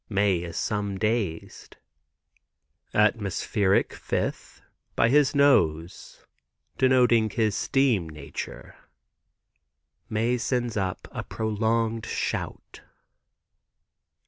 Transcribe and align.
Mae 0.09 0.39
is 0.41 0.57
some 0.57 0.97
dazed. 0.97 1.77
"Atmospheric, 2.91 3.93
fifth, 3.93 4.59
by 4.95 5.09
his 5.09 5.35
nose, 5.35 6.25
denoting 6.79 7.29
his 7.29 7.55
steam 7.55 8.09
nature." 8.09 8.75
Mae 10.09 10.39
sends 10.39 10.75
up 10.75 11.07
a 11.11 11.21
prolonged 11.23 12.07
shout. 12.07 12.81